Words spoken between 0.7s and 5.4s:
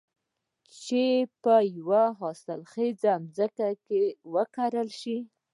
چې په يوه حاصل خېزه ځمکه کې وکرل شي.